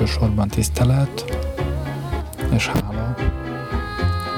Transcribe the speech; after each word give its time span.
elsősorban 0.00 0.48
tisztelet 0.48 1.24
és 2.54 2.66
hála, 2.66 3.14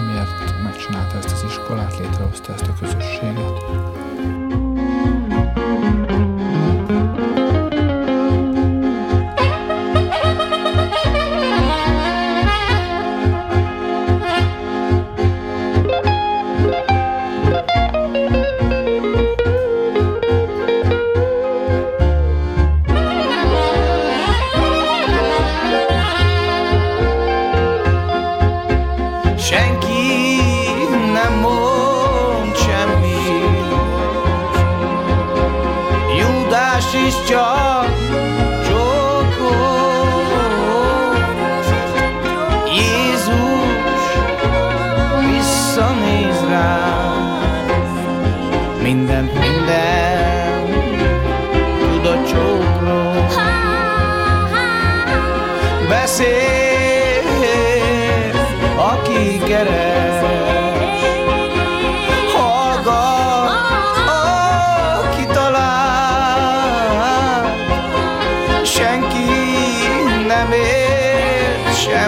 miért 0.07 0.63
megcsinálta 0.63 1.17
ezt 1.17 1.33
az 1.33 1.45
iskolát, 1.49 1.99
létrehozta 1.99 2.53
ezt 2.53 2.67
a 2.67 2.75
közösséget. 2.81 3.65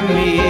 me. 0.09 0.48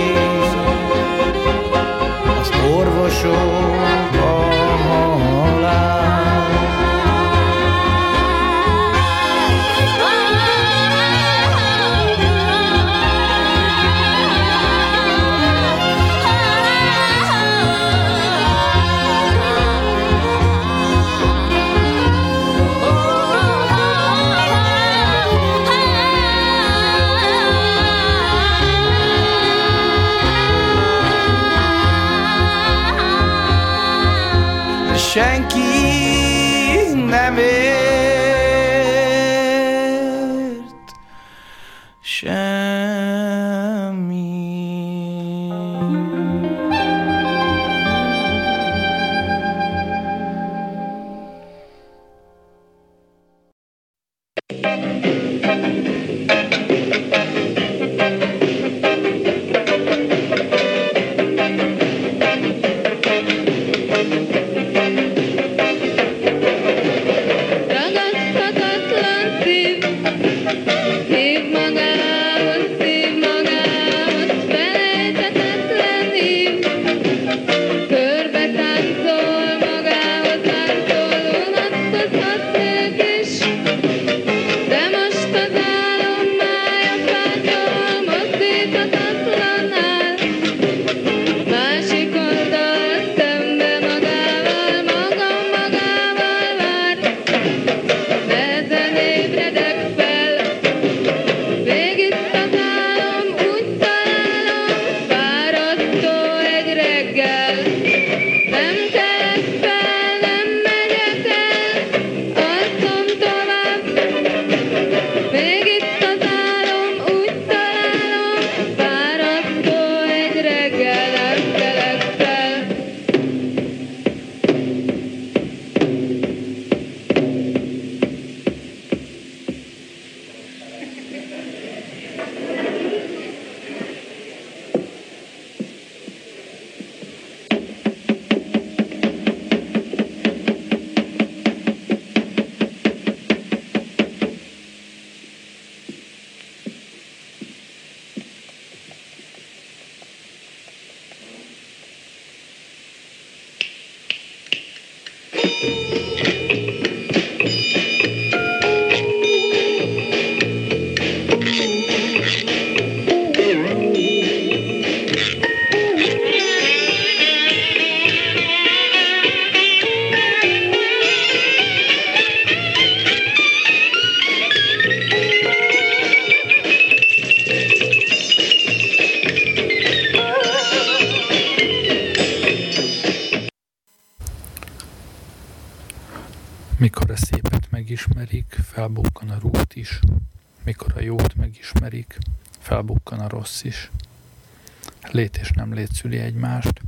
Létszüli 196.09 196.19
egymást, 196.19 196.81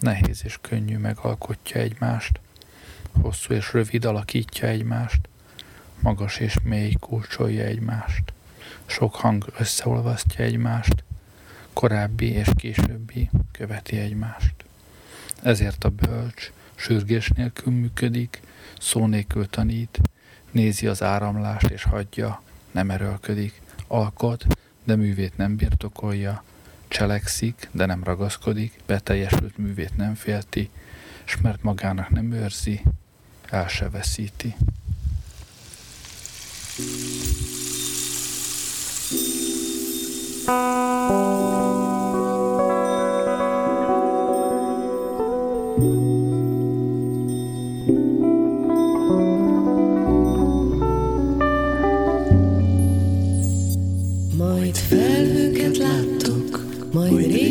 nehéz 0.00 0.40
és 0.44 0.58
könnyű 0.60 0.98
megalkotja 0.98 1.80
egymást, 1.80 2.40
hosszú 3.20 3.54
és 3.54 3.72
rövid 3.72 4.04
alakítja 4.04 4.68
egymást, 4.68 5.28
magas 6.00 6.38
és 6.38 6.56
mély 6.62 6.92
kulcsolja 7.00 7.64
egymást, 7.64 8.32
sok 8.86 9.14
hang 9.14 9.52
összeolvasztja 9.58 10.44
egymást, 10.44 11.04
korábbi 11.72 12.32
és 12.32 12.48
későbbi 12.56 13.30
követi 13.52 13.98
egymást. 13.98 14.54
Ezért 15.42 15.84
a 15.84 15.88
bölcs 15.88 16.52
sürgés 16.74 17.28
nélkül 17.28 17.72
működik, 17.72 18.40
szó 18.78 19.06
nélkül 19.06 19.46
tanít, 19.46 20.00
nézi 20.50 20.86
az 20.86 21.02
áramlást 21.02 21.70
és 21.70 21.82
hagyja, 21.82 22.42
nem 22.70 22.90
erőlködik, 22.90 23.60
alkot, 23.86 24.46
de 24.84 24.96
művét 24.96 25.36
nem 25.36 25.56
birtokolja, 25.56 26.42
cselekszik, 26.88 27.68
de 27.72 27.86
nem 27.86 28.04
ragaszkodik, 28.04 28.80
beteljesült 28.86 29.58
művét 29.58 29.96
nem 29.96 30.14
félti, 30.14 30.70
és 31.26 31.36
mert 31.42 31.62
magának 31.62 32.08
nem 32.08 32.32
őrzi, 32.32 32.82
el 33.50 33.68
se 33.68 33.88
veszíti. 33.90 34.54
Majd 45.78 46.05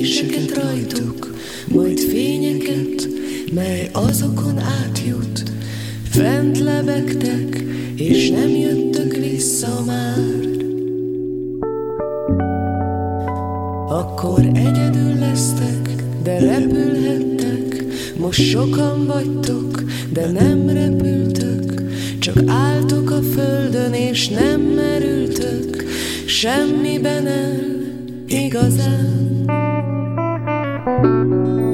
majd 0.05 0.17
réseket 0.17 0.63
rajtuk, 0.63 1.33
majd 1.67 1.99
fényeket, 1.99 3.07
mely 3.53 3.89
azokon 3.93 4.59
átjut. 4.59 5.43
Fent 6.09 6.59
lebegtek, 6.59 7.63
és 7.95 8.29
nem 8.29 8.49
jöttök 8.49 9.15
vissza 9.15 9.83
már. 9.85 10.17
Akkor 13.87 14.39
egyedül 14.53 15.19
lesztek, 15.19 15.89
de 16.23 16.39
repülhettek, 16.39 17.83
most 18.17 18.41
sokan 18.41 19.05
vagytok, 19.05 19.83
de 20.13 20.31
nem 20.31 20.69
repültök, 20.69 21.81
csak 22.19 22.37
álltok 22.47 23.11
a 23.11 23.21
földön, 23.21 23.93
és 23.93 24.27
nem 24.27 24.61
merültök 24.61 25.83
semmiben 26.25 27.27
el 27.27 27.59
igazán. 28.27 29.24
Thank 31.01 31.59
you. 31.59 31.64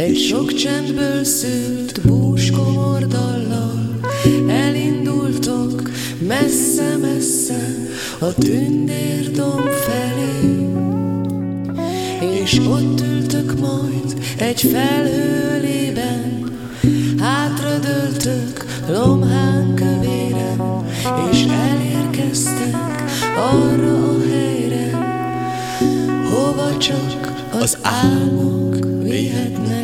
Egy 0.00 0.16
sok 0.16 0.54
csendből 0.54 1.24
szült 1.24 2.00
búskomor 2.00 3.06
dallal. 3.06 4.00
Elindultok 4.48 5.90
messze-messze 6.26 7.74
a 8.18 8.34
tündérdomb 8.34 9.68
felé, 9.68 10.68
és 12.42 12.58
ott 12.58 13.00
ültök 13.00 13.58
majd 13.60 14.18
egy 14.38 14.60
felhőlében, 14.60 16.44
hátradőltök 17.18 18.64
lomhán 18.88 19.74
kövéren, 19.74 20.84
és 21.32 21.44
elérkeztek 21.44 23.04
arra 23.36 23.94
a 23.94 24.16
helyre, 24.30 24.90
hova 26.30 26.76
csak 26.76 27.32
az 27.52 27.78
álmok 27.82 28.76
vihetnek 29.02 29.79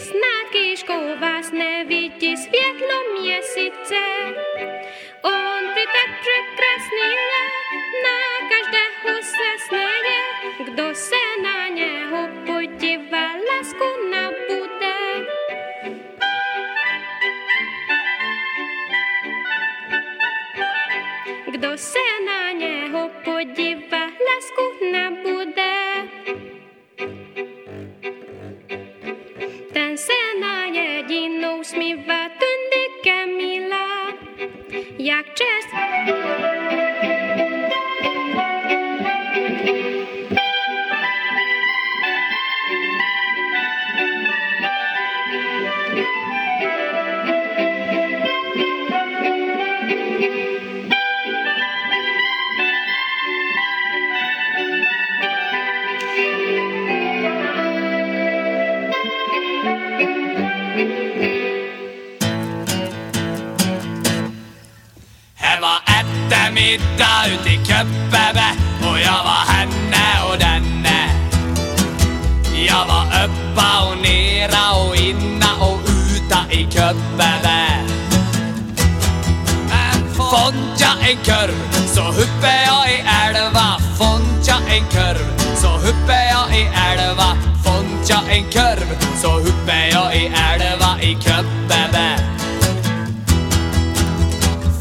snad 0.00 0.46
kýškou 0.52 1.16
vás 1.20 1.52
nevidí. 1.52 2.36
Světlo 2.36 3.15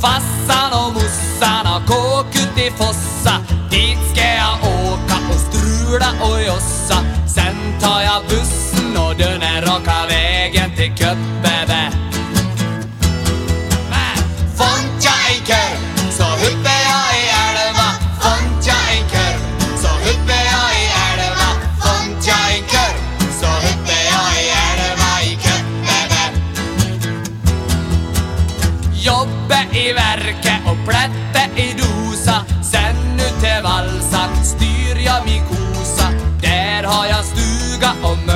Fassan 0.05 0.71
och 0.73 0.93
mossan 0.93 1.65
har 1.65 1.81
kåk 1.87 2.35
ut 2.35 2.57
i 2.57 2.71
Fossa. 2.71 3.33
Dit 3.71 3.97
ska 4.11 4.21
jag 4.21 4.57
åka 4.59 5.17
och 5.29 5.39
strula 5.39 6.09
och 6.21 6.41
jossa. 6.41 6.97
Sen 7.35 7.79
tar 7.81 8.01
jag 8.01 8.23
bussen 8.29 8.97
och 8.97 9.15
den 9.15 9.41
är 9.41 9.61
raka 9.61 10.07
vägen 10.07 10.71
till 10.75 10.97
Köpenhamn 10.97 11.44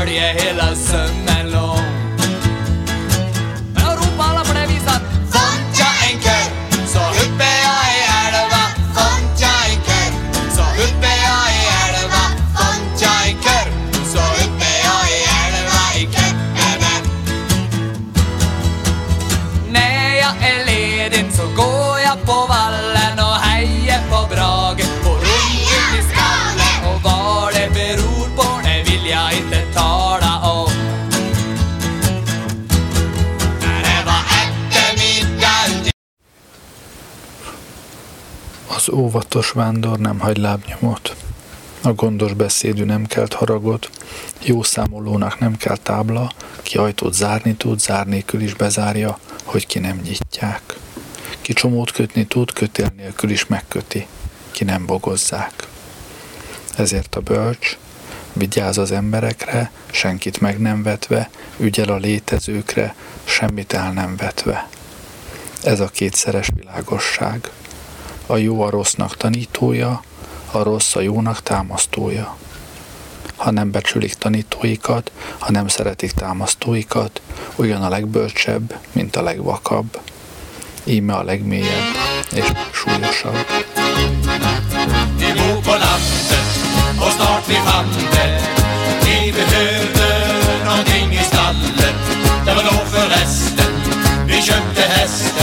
história 0.09 0.21
é. 0.21 1.11
Né? 1.11 1.38
Óvatos 38.91 39.51
vándor 39.51 39.99
nem 39.99 40.19
hagy 40.19 40.37
lábnyomot. 40.37 41.15
A 41.81 41.93
gondos 41.93 42.33
beszédű 42.33 42.83
nem 42.83 43.05
kelt 43.05 43.33
haragot, 43.33 43.89
jó 44.41 44.63
számolónak 44.63 45.39
nem 45.39 45.57
kell 45.57 45.77
tábla, 45.77 46.31
ki 46.61 46.77
ajtót 46.77 47.13
zárni 47.13 47.55
tud, 47.55 47.79
zár 47.79 48.07
nélkül 48.07 48.41
is 48.41 48.53
bezárja, 48.53 49.19
hogy 49.43 49.67
ki 49.67 49.79
nem 49.79 49.99
nyitják. 50.03 50.77
Ki 51.41 51.53
csomót 51.53 51.91
kötni 51.91 52.25
tud, 52.25 52.53
kötél 52.53 52.91
nélkül 52.95 53.29
is 53.29 53.47
megköti, 53.47 54.07
ki 54.51 54.63
nem 54.63 54.85
bogozzák. 54.85 55.67
Ezért 56.77 57.15
a 57.15 57.19
bölcs 57.19 57.77
vigyáz 58.33 58.77
az 58.77 58.91
emberekre, 58.91 59.71
senkit 59.91 60.41
meg 60.41 60.59
nem 60.59 60.83
vetve, 60.83 61.29
ügyel 61.57 61.89
a 61.89 61.97
létezőkre, 61.97 62.95
semmit 63.23 63.73
el 63.73 63.91
nem 63.91 64.15
vetve. 64.15 64.69
Ez 65.63 65.79
a 65.79 65.87
kétszeres 65.87 66.49
világosság. 66.55 67.49
A 68.31 68.37
jó 68.37 68.61
a 68.61 68.69
rossznak 68.69 69.17
tanítója, 69.17 70.03
a 70.51 70.63
rossz 70.63 70.95
a 70.95 71.01
jónak 71.01 71.43
támasztója. 71.43 72.37
Ha 73.35 73.51
nem 73.51 73.71
becsülik 73.71 74.13
tanítóikat, 74.13 75.11
ha 75.37 75.51
nem 75.51 75.67
szeretik 75.67 76.11
támasztóikat, 76.11 77.21
olyan 77.55 77.83
a 77.83 77.89
legbölcsebb, 77.89 78.79
mint 78.91 79.15
a 79.15 79.21
legvakabb. 79.21 79.99
Íme 80.83 81.13
a 81.13 81.23
legmélyebb 81.23 81.95
és 82.33 82.45
súlyosabb. 82.71 83.45
Vi 89.03 89.31
behövde 89.31 90.09
någonting 90.65 91.13
i 91.13 91.23
stallet 91.23 91.95
Det 92.45 92.53
var 92.53 92.63
då 92.63 92.85
förresten 92.85 93.73
vi 94.25 94.41
köpte 94.41 94.81
hästen 94.81 95.38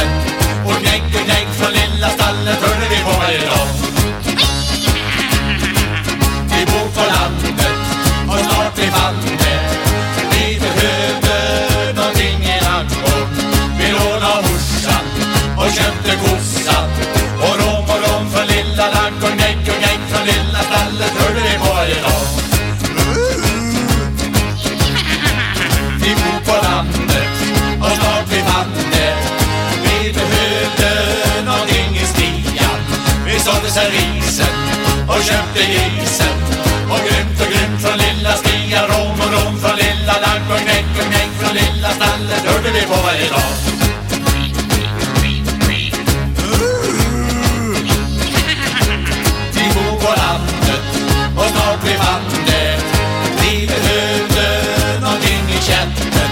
köpte 35.27 35.63
grisen 35.73 36.37
Och 36.91 37.01
grymt 37.07 37.41
och 37.43 37.49
grymt 37.53 37.81
från 37.83 37.99
lilla 37.99 38.33
Stia 38.33 38.81
Rom 38.91 39.21
och 39.25 39.31
rom 39.35 39.55
från 39.63 39.77
lilla 39.77 40.15
ladugården 40.25 40.65
Gnägg 40.65 40.87
och 41.01 41.07
gnägg 41.11 41.31
från 41.41 41.55
lilla 41.61 41.91
stallet 41.91 42.43
hörde 42.49 42.71
vi 42.71 42.83
på 42.83 42.97
varje 43.07 43.29
dag. 43.35 43.53
Vi 49.55 49.65
bor 49.75 49.97
på 50.05 50.13
landet 50.23 50.87
och 51.37 51.49
snart 51.53 51.81
vi 51.85 51.95
fann 52.03 52.27
det 52.47 52.77
Vi 53.41 53.67
behövde 53.67 54.47
någonting 55.01 55.45
i 55.59 55.63
kätten 55.69 56.31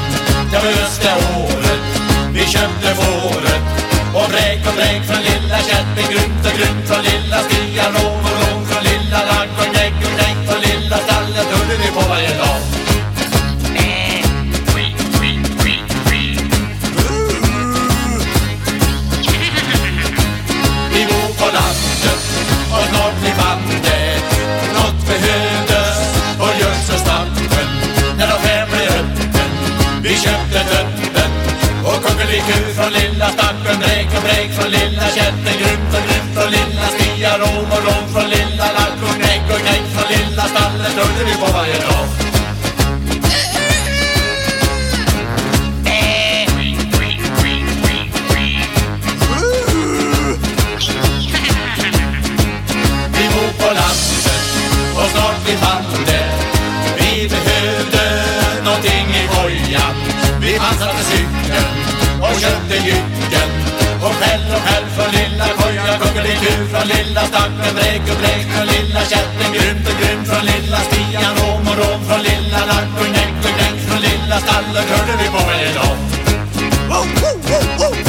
Det 0.50 0.58
var 0.58 0.70
just 0.70 1.02
det 1.02 1.14
året 1.38 1.84
vi 2.32 2.46
köpte 2.46 2.94
fåret. 2.94 3.62
Och 4.14 4.28
bräk 4.30 4.66
och 4.68 4.74
bräk 4.74 5.02
från 5.06 5.22
lilla 5.22 5.58
kätten 5.58 6.04
Grymt 6.10 6.46
och 6.46 6.58
grymt 6.58 6.88
från 6.88 7.02
lilla 7.02 7.38
stigen. 7.38 7.63
Och 31.84 32.02
kuckeliku 32.04 32.58
från 32.76 32.92
lilla 32.92 33.28
stacken 33.28 33.78
Bräk 33.80 34.08
och 34.16 34.22
bräk 34.22 34.50
från 34.56 34.70
lilla 34.70 35.06
kätten 35.16 35.56
Grymt 35.60 35.94
och 35.96 36.04
grymt 36.06 36.32
från 36.34 36.50
lilla 36.50 36.86
stia 36.94 37.38
Rom 37.38 37.66
och 37.74 37.82
rom 37.86 38.06
från 38.12 38.28
lilla 38.30 38.66
ladugården 38.76 39.18
Gnägg 39.18 39.42
och 39.54 39.60
gnägg 39.60 39.84
från 39.94 40.08
lilla 40.14 40.42
stallet 40.42 40.94
Hörde 40.98 41.24
vi 41.24 41.34
på 41.34 41.52
varje 41.52 41.78
dag. 41.78 42.23
jycken 62.88 63.50
Och 64.04 64.14
skäll 64.20 64.46
och 64.56 64.62
skäll 64.66 64.86
från 64.96 65.10
lilla 65.18 65.46
kojan 65.58 65.98
Kuckeliku 66.00 66.52
från 66.72 66.86
lilla 66.94 67.22
stacken 67.30 67.72
Vräk 67.76 68.02
och 68.12 68.18
vräk 68.22 68.46
från 68.52 68.66
lilla 68.74 69.00
kätten 69.12 69.50
Grymt 69.56 69.86
och 69.90 69.96
grymt 70.00 70.26
från 70.28 70.44
lilla 70.52 70.78
stian 70.88 71.32
Rom 71.38 71.68
och 71.70 71.76
rom 71.80 72.00
från 72.08 72.22
lilla 72.28 72.60
lack 72.70 72.92
och 73.00 73.06
knäck 73.12 73.36
och 73.46 73.54
knäck 73.56 73.76
Från 73.86 74.00
lilla 74.08 74.36
stallet 74.44 74.86
hörde 74.92 75.14
vi 75.20 75.26
på 75.34 75.40
varje 75.46 75.70
idag. 75.70 75.96
oh, 76.90 77.06
oh, 77.86 78.04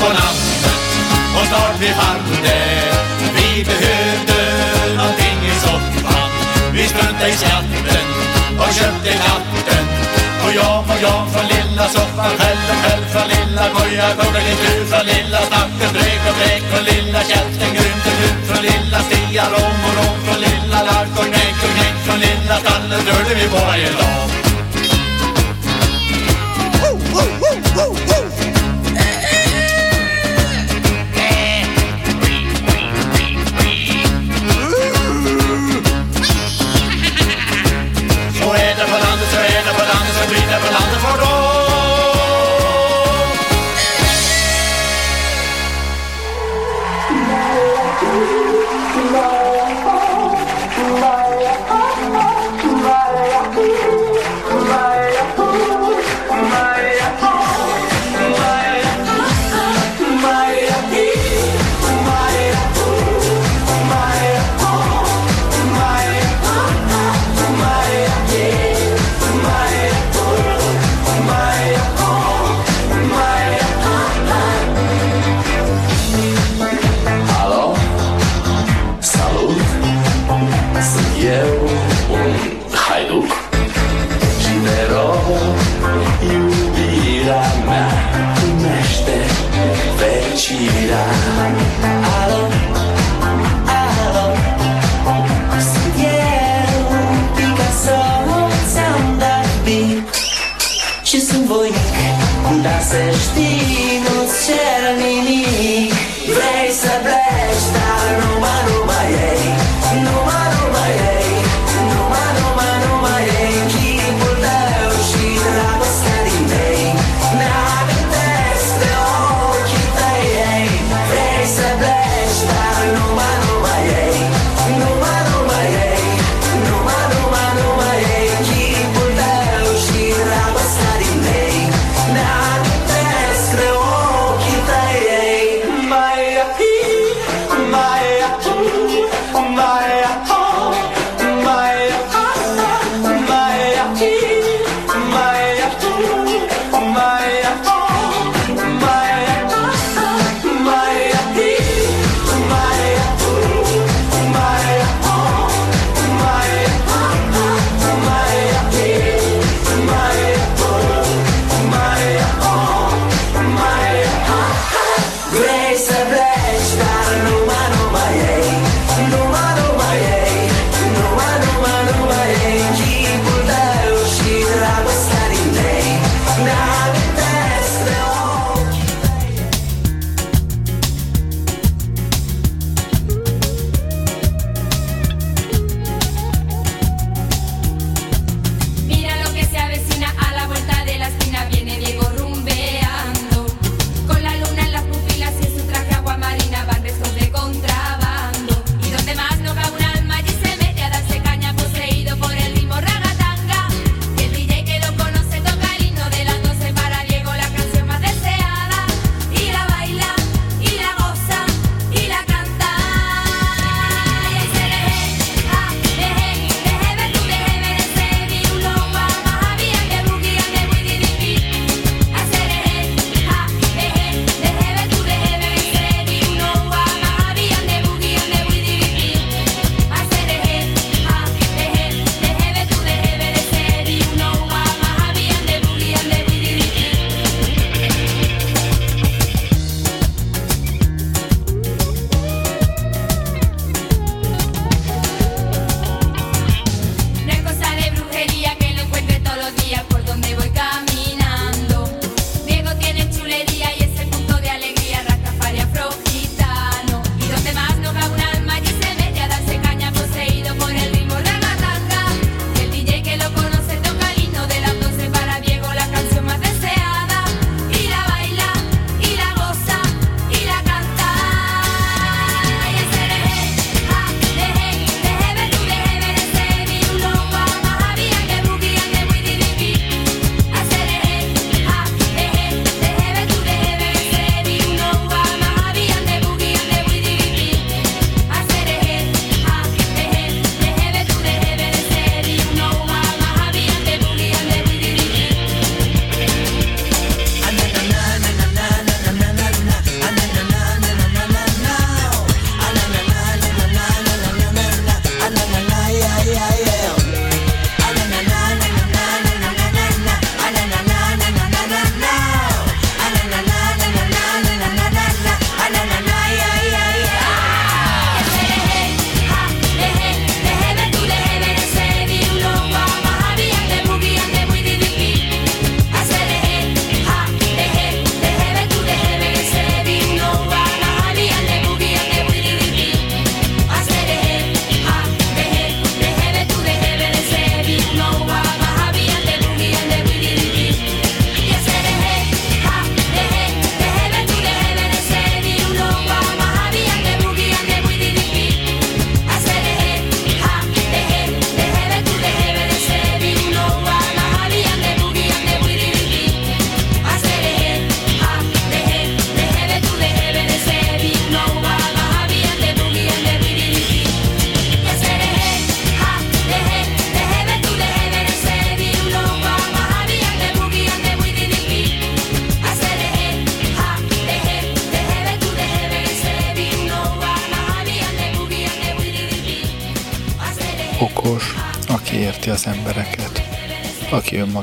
på 0.00 0.12
landet 0.12 0.66
och 1.40 1.46
snart 1.46 1.76
vi 1.80 1.86
fann 1.86 2.42
det. 2.42 2.96
Vi 3.34 3.64
behöver 3.64 3.95
köpte 8.78 9.12
natten. 9.24 9.84
Och 10.44 10.52
jag 10.60 10.78
och 10.92 11.00
jag 11.06 11.22
från 11.32 11.46
lilla 11.54 11.84
soffan 11.96 12.32
själv 12.38 12.64
och 12.72 12.80
själv 12.84 13.04
från 13.12 13.26
lilla 13.34 13.64
koja 13.74 14.08
Kommer 14.18 14.40
din 14.46 14.58
tur 14.64 14.84
från 14.90 15.04
lilla 15.12 15.40
snacken 15.48 15.90
Brek 15.96 16.22
och 16.30 16.36
brek 16.38 16.62
från 16.70 16.84
lilla 16.90 17.20
käften 17.30 17.70
Grymt 17.76 18.04
och 18.10 18.16
grymt 18.18 18.44
från 18.48 18.62
lilla 18.68 18.98
Stia 19.06 19.44
Rom 19.52 19.78
och 19.88 19.94
rom 19.98 20.18
från 20.26 20.40
lilla 20.46 20.78
Lark 20.88 21.12
och 21.20 21.28
knäck 21.32 21.58
och 21.66 21.72
knäck 21.76 21.96
från 22.06 22.18
lilla 22.26 22.56
stallet 22.62 23.02
Rörde 23.08 23.34
vi 23.40 23.48
på 23.48 23.58
varje 23.68 23.90
dag. 24.00 24.26
Så 27.76 28.25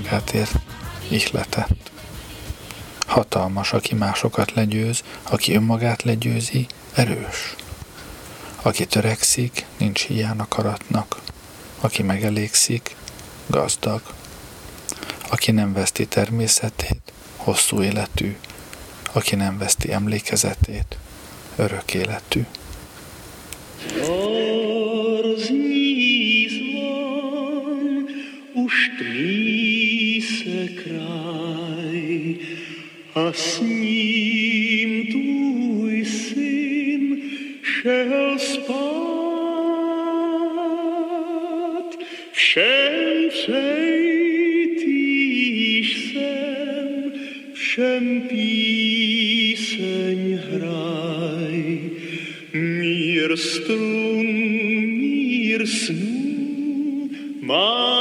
aki 0.03 0.11
önmagát 0.11 0.33
ért, 0.33 0.55
ihletett. 1.07 1.91
Hatalmas, 3.07 3.73
aki 3.73 3.95
másokat 3.95 4.51
legyőz, 4.51 5.03
aki 5.23 5.55
önmagát 5.55 6.03
legyőzi, 6.03 6.67
erős. 6.93 7.55
Aki 8.61 8.85
törekszik, 8.85 9.65
nincs 9.77 10.05
hiány 10.05 10.39
akaratnak. 10.39 11.21
Aki 11.79 12.03
megelégszik, 12.03 12.95
gazdag. 13.47 14.01
Aki 15.29 15.51
nem 15.51 15.73
veszti 15.73 16.07
természetét, 16.07 17.13
hosszú 17.37 17.81
életű. 17.81 18.37
Aki 19.11 19.35
nem 19.35 19.57
veszti 19.57 19.91
emlékezetét, 19.91 20.97
örök 21.55 21.93
életű. 21.93 22.45
A 33.15 33.33
s 33.33 33.61
ním 33.61 35.05
tvůj 35.05 36.05
syn 36.05 37.21
šel 37.61 38.39
spát. 38.39 38.83
Všem 42.31 43.29
přejtýš 43.29 44.93
sem, 46.11 47.11
všem 47.53 48.21
píseň 48.21 49.19
hraj. 50.51 51.79
Mír 52.53 53.37
strun, 53.37 54.25
mír 54.97 55.67
snů, 55.67 57.09
mám 57.41 57.92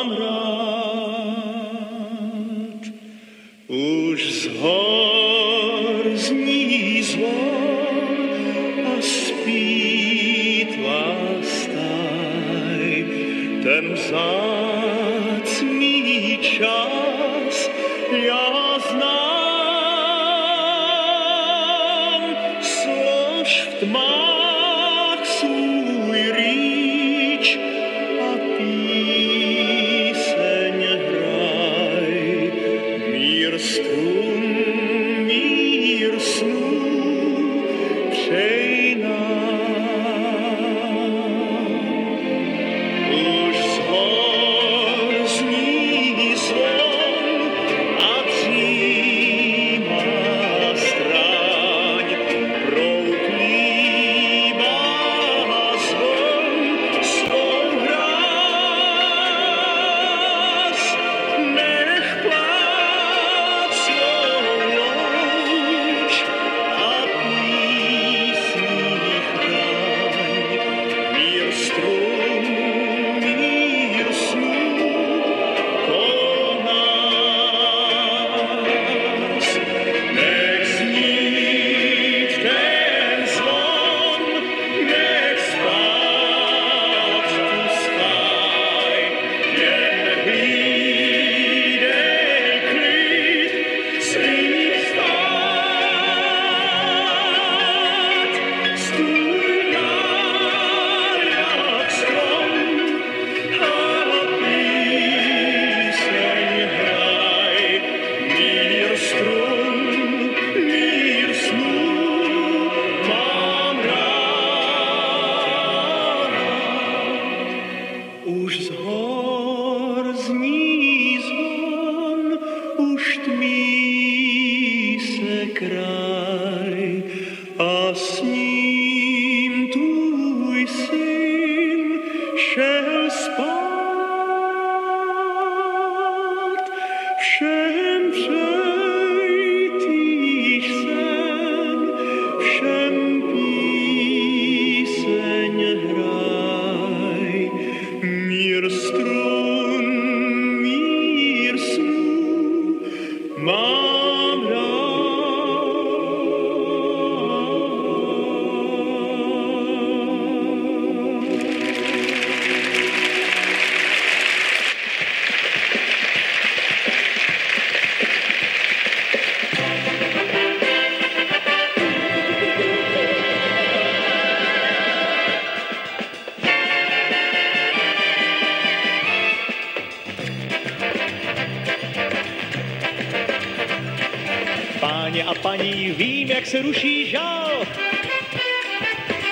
se 186.53 186.63
ruší 186.63 187.11
žál. 187.11 187.67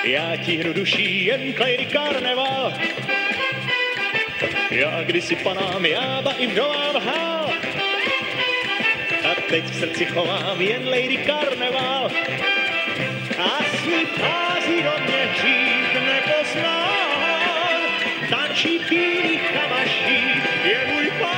Já 0.04 0.36
tíhnu 0.36 0.72
duší 0.72 1.24
jen 1.24 1.54
Lady 1.60 1.86
Carnival. 1.92 2.72
Já 4.70 5.02
kdysi 5.02 5.36
panám, 5.36 5.86
jába 5.86 6.32
i 6.32 6.46
vdolám 6.46 6.96
hál. 6.96 7.50
A 9.30 9.34
teď 9.48 9.64
v 9.64 9.74
srdci 9.74 10.04
chovám 10.04 10.60
jen 10.60 10.88
Lady 10.88 11.18
Carnival. 11.26 12.10
A 13.38 13.64
s 13.64 13.84
ní 13.86 14.04
vchází 14.04 14.82
do 14.82 14.92
mě 15.04 15.28
dřív 15.34 15.94
nepoznal. 15.94 16.90
Tančí 18.30 18.78
bílých 18.90 19.52
kamaší, 19.52 20.42
je 20.64 20.92
můj 20.92 21.10
pán. 21.20 21.29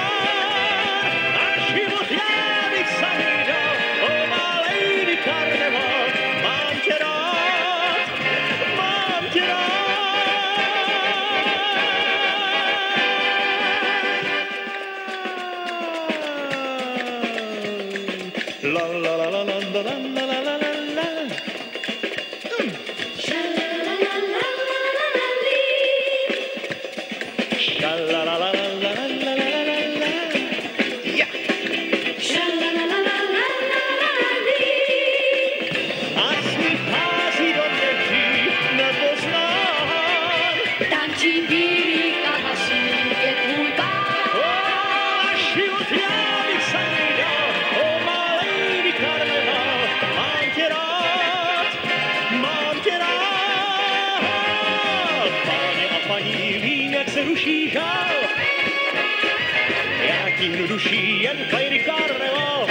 Já 60.83 60.91
duší 60.91 61.23
jen 61.23 61.47
klejdy 61.51 61.79
karneval. 61.79 62.67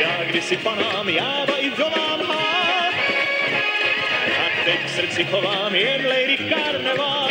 Já 0.00 0.24
kdysi 0.24 0.56
panám, 0.56 1.08
jába 1.08 1.56
i 1.58 1.70
vdovám 1.70 2.20
hát, 2.20 2.94
a 4.38 4.64
teď 4.64 4.84
v 4.84 4.90
srdci 4.90 5.24
chovám 5.24 5.74
jen 5.74 6.06
Lady 6.06 6.36
Karneval. 6.36 7.30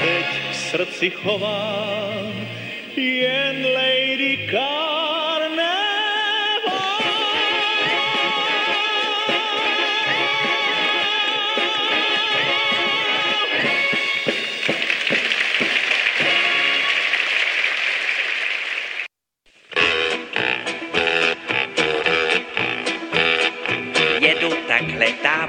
Teď 0.00 0.26
v 0.50 0.56
srdci 0.56 1.10
chovám 1.10 2.48
jen 2.96 3.66
Lady 3.74 4.36
Karneval. 4.36 4.87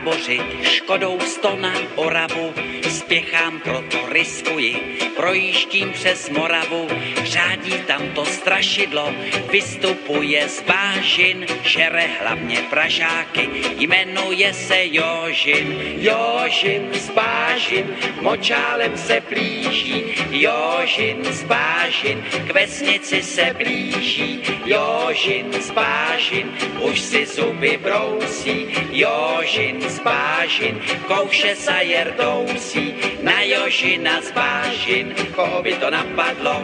Tábořit 0.09 0.41
Škodou 0.61 1.19
sto 1.19 1.55
na 1.55 1.73
Oravu, 1.95 2.53
spěchám, 2.89 3.59
proto 3.59 3.97
riskuji, 4.09 4.97
projíždím 5.15 5.91
přes 5.91 6.29
Moravu, 6.29 6.87
řádí 7.23 7.73
tam 7.87 8.09
to 8.15 8.25
strašidlo, 8.25 9.13
vystupuje 9.51 10.49
z 10.49 10.61
bážin, 10.61 11.45
žere 11.63 12.07
hlavně 12.21 12.61
Pražáky, 12.69 13.49
jmenuje 13.77 14.53
se 14.53 14.77
Jožin, 14.81 15.77
Jožin 15.97 16.89
z 16.93 17.09
bážin, 17.09 17.95
močálem 18.21 18.97
se 18.97 19.21
blíží, 19.29 20.03
Jožin 20.31 21.23
z 21.23 21.43
bážin, 21.43 22.23
k 22.47 22.53
vesnici 22.53 23.23
se 23.23 23.55
blíží, 23.57 24.41
Jožin 24.65 25.53
z 25.61 25.71
bážin, 25.71 26.51
už 26.81 26.99
si 26.99 27.25
zuby 27.25 27.79
brousí, 27.83 28.67
Jožin 28.91 29.81
z 29.81 29.98
bážin, 30.03 30.81
kouše 31.07 31.55
sa 31.55 31.81
jerdousí, 31.81 32.95
na 33.21 33.41
Jožina 33.41 34.21
z 34.21 34.31
bážin, 34.31 35.15
koho 35.35 35.61
by 35.61 35.73
to 35.75 35.89
napadlo, 35.89 36.63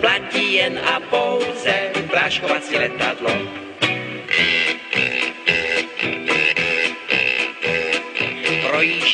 platí 0.00 0.54
jen 0.54 0.78
a 0.78 1.00
pouze 1.00 1.90
práškovací 2.10 2.78
letadlo. 2.78 3.65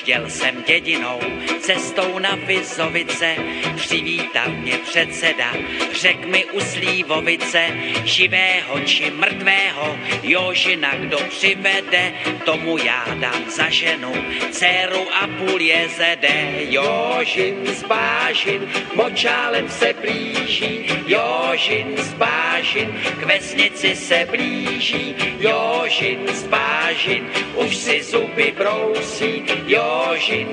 Projížděl 0.02 0.30
jsem 0.30 0.62
dědinou, 0.66 1.20
cestou 1.60 2.18
na 2.18 2.34
Vizovice, 2.34 3.36
přivítal 3.76 4.48
mě 4.48 4.78
předseda, 4.78 5.52
řek 5.92 6.26
mi 6.26 6.44
u 6.44 6.60
Slívovice, 6.60 7.66
živého 8.04 8.80
či 8.80 9.10
mrtvého, 9.10 9.98
Jožina 10.22 10.94
kdo 10.94 11.18
přivede, 11.28 12.12
tomu 12.44 12.78
já 12.78 13.04
dám 13.14 13.50
za 13.50 13.68
ženu, 13.68 14.12
dceru 14.50 15.14
a 15.14 15.26
půl 15.26 15.60
jezede. 15.60 16.50
Jožin 16.58 17.66
z 17.66 17.82
Bážin, 17.82 18.68
močálem 18.94 19.68
se 19.68 19.94
blíží, 20.00 20.86
Jožin 21.06 21.96
z 21.96 22.12
Bážin, 22.12 23.00
k 23.20 23.22
vesnici 23.22 23.96
se 23.96 24.26
blíží, 24.30 25.14
Jožin 25.38 26.28
z 26.32 26.42
Bážin, 26.42 27.30
už 27.54 27.76
si 27.76 28.02
zuby 28.02 28.54
brousí, 28.56 29.42
Jožin 29.66 30.01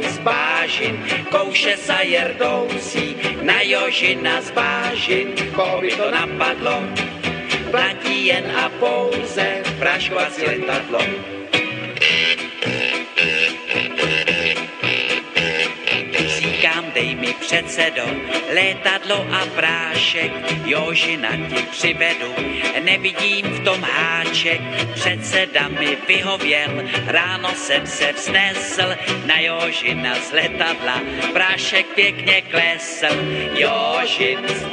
z 0.08 0.18
Bážin, 0.24 0.96
kouše 1.32 1.78
sa 1.78 2.02
jerdousí, 2.06 3.18
na 3.42 3.62
Jožina 3.66 4.42
z 4.42 4.52
Bážin, 4.52 5.34
koho 5.52 5.82
by 5.82 5.92
to 5.92 6.08
napadlo, 6.12 6.78
platí 7.72 8.30
jen 8.30 8.46
a 8.56 8.70
pouze 8.80 9.64
práškovací 9.80 10.46
letadlo. 10.46 11.39
Předsedo, 17.40 18.04
létadlo 18.54 19.26
a 19.32 19.46
prášek, 19.56 20.32
Jožina 20.66 21.30
ti 21.50 21.64
přivedu, 21.72 22.34
nevidím 22.84 23.46
v 23.46 23.64
tom 23.64 23.82
háček, 23.82 24.62
předseda 24.94 25.68
mi 25.68 25.98
vyhověl, 26.08 26.84
ráno 27.08 27.50
jsem 27.56 27.88
se 27.88 28.12
vznesl, 28.12 28.96
na 29.26 29.40
Jožina 29.40 30.16
z 30.16 30.32
letadla, 30.32 31.02
prášek 31.34 31.86
pěkně 31.96 32.42
klesl, 32.42 33.16
Jožin 33.54 34.40
z 34.48 34.66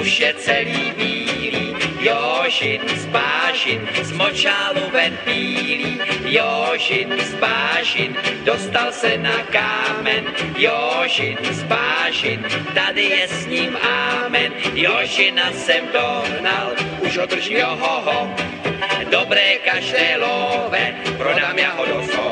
už 0.00 0.20
je 0.20 0.34
celý 0.34 0.92
bílý, 0.96 1.71
Jošin 2.02 2.82
z 2.98 3.06
Pášin 3.14 3.78
z 4.02 4.10
močálu 4.12 4.90
ven 4.90 5.14
pílí. 5.24 6.02
Jošin 6.26 7.14
z 7.14 7.34
Pášin 7.38 8.16
dostal 8.42 8.92
se 8.92 9.18
na 9.18 9.38
kámen. 9.54 10.26
Jošin 10.58 11.38
z 11.50 11.62
Pášin, 11.70 12.42
tady 12.74 13.02
je 13.02 13.28
s 13.28 13.46
ním 13.46 13.78
amen. 13.78 14.52
Jošina 14.74 15.52
jsem 15.52 15.86
dohnal, 15.94 16.74
už 17.06 17.18
ho 17.18 17.26
jo 17.50 17.70
ho, 17.78 18.02
ho. 18.02 18.34
Dobré 19.10 19.62
kaštelové, 19.62 20.94
prodám 21.18 21.58
já 21.58 21.70
ho 21.72 21.86
do. 21.86 22.31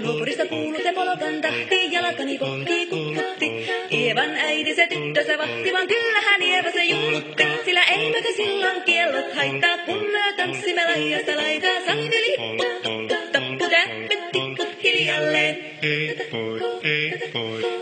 Luopurista 0.00 0.46
kuuluu 0.46 0.80
se 0.82 0.92
polokan 0.92 1.40
tahti, 1.40 1.92
jalkani 1.92 2.38
kohti 2.38 2.86
kukkutti. 2.86 3.70
Ievan 3.92 4.30
äiti 4.30 4.74
se 4.74 4.86
tyttö 4.86 5.24
se 5.24 5.38
vahti, 5.38 5.72
vaan 5.72 5.88
kyllähän 5.88 6.42
Ieva 6.42 6.70
se 6.70 6.84
jullutti. 6.84 7.44
Sillä 7.64 7.82
eiväkä 7.84 8.32
silloin 8.36 8.82
kiellot 8.82 9.34
haittaa, 9.34 9.78
kun 9.78 10.06
me 10.12 10.32
tanssimme 10.36 10.84
laidasta 10.84 11.36
laitaa. 11.36 11.80
Sangi 11.86 12.20
lipput, 12.20 13.08
tappu, 13.32 13.64
täppit, 14.84 14.84
tipput 14.84 14.84
hiljalleen. 14.84 15.56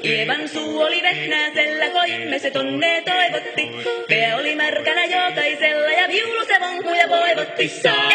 Ievan 0.04 0.48
suu 0.48 0.80
oli 0.80 1.02
vehnäisellä, 1.02 1.90
koimme 1.90 2.38
se 2.38 2.50
tonne 2.50 3.02
toivotti. 3.02 3.70
Pää 4.08 4.36
oli 4.36 4.54
märkänä 4.54 5.04
jokaisella 5.04 5.90
ja 5.90 6.08
viulu 6.08 6.44
se 6.46 6.60
vonkuja 6.60 7.08
voivotti. 7.08 7.62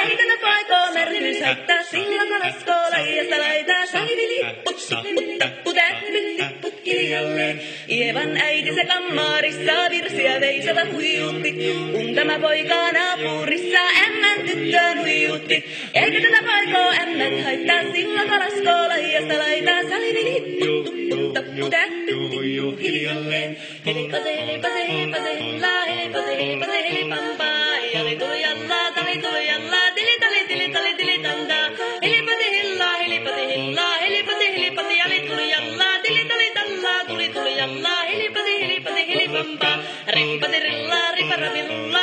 Eikö 0.10 0.26
ne 0.26 0.38
paikoo 0.42 0.94
märkyys 0.94 1.42
haittaa, 1.42 1.84
silloin 1.84 2.28
kun 2.28 2.40
laskoo 2.40 2.92
laidasta 2.92 3.38
laitaa. 3.38 3.86
Sangi 3.86 4.28
lipput, 4.28 4.76
tipput, 5.04 5.38
tappu, 5.40 5.74
täppit, 5.74 6.38
tipput 6.38 6.86
hiljalleen. 6.86 7.62
Ievan 7.90 8.38
äiti 8.38 8.76
se 8.76 8.86
kammarissa 8.86 9.74
virsiä 9.90 10.42
veisata 10.42 10.86
huijutti. 10.94 11.54
Kun 11.92 12.16
tämä 12.16 12.40
poika 12.40 12.92
naapurissa 12.92 13.80
ämmän 14.08 14.42
tyttöön 14.48 15.00
huijutti. 15.00 15.66
Eikä 16.04 16.20
tätä 16.22 16.44
paikaa 16.48 16.92
ämmät 17.02 17.44
haittaa 17.44 17.82
sillä 17.94 18.24
kalaskoa 18.30 18.88
laijasta 18.88 19.38
laitaa 19.40 19.82
salivin 19.90 20.28
hipputtu, 20.34 21.34
tappu 21.34 21.70
täppytti 21.70 22.84
hiljalleen. 22.84 23.58
Hilkase, 23.86 24.46
hilkase, 24.46 24.88
hilkase, 24.88 25.40
hillaa, 25.40 25.86
hilkase, 25.86 26.38
hilkase, 26.46 26.90
hilpampaa. 26.90 27.78
Jali 27.94 28.16
tuli 28.16 28.42
tali 28.96 29.18
tuli 29.22 29.48
tili 29.96 30.20
tali 30.20 30.42
tili 30.48 30.70
tali 30.74 30.94
tili 30.98 31.18
tandaa. 31.24 31.70
Hilipati 32.04 32.48
hillaa, 32.52 32.98
hilipati 32.98 33.42
hillaa, 33.48 33.98
hilipati 33.98 34.46
hilipati, 34.56 34.98
jali 34.98 35.20
tuli 35.20 35.54
tili 36.04 36.26
tali 36.26 36.52
tallaa, 36.54 37.06
tuli 37.08 37.30
tuli 37.30 37.58
jallaa, 37.58 38.04
hilipati 38.04 38.60
hilipati, 38.62 39.08
hilipampaa. 39.08 39.78
Rimpati 40.08 40.60
rillaa, 40.60 41.12
riparapillaa. 41.12 41.97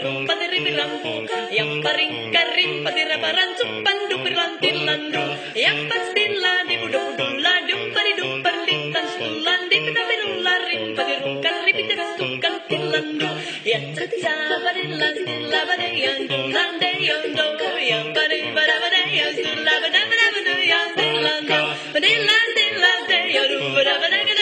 Padiri 0.00 0.64
pirlantu 0.64 1.28
yang 1.52 1.84
paring 1.84 2.32
karing 2.32 2.80
pati 2.80 3.04
raparancu 3.04 3.84
pandu 3.84 4.16
pirlantin 4.24 4.76
landu 4.88 5.24
yang 5.52 5.76
pasti 5.92 6.24
ladi 6.40 6.80
buduk 6.80 7.04
buduk 7.20 7.36
ladu 7.44 7.76
paridu 7.92 8.40
perlintan 8.40 9.06
landi 9.44 9.76
pita 9.84 10.02
pirung 10.08 10.36
larin 10.40 10.82
pati 10.96 11.14
rungkan 11.20 11.56
ripita 11.68 12.16
rungkan 12.16 12.54
tilandu 12.64 13.28
yang 13.60 13.92
cetia 13.92 14.32
pati 14.64 14.84
ladi 14.88 15.24
labade 15.52 15.88
yang 15.92 16.20
lande 16.48 16.90
yang 16.96 17.24
doko 17.36 17.68
yang 17.76 18.08
pari 18.16 18.40
barabade 18.56 19.02
yang 19.12 19.36
tulabade 19.36 20.00
barabade 20.08 20.54
yang 20.64 20.88
tilandu 20.96 21.60
pati 21.92 22.12
landi 22.24 22.64
lande 22.72 23.18
yoru 23.36 23.58
barabade 23.76 24.39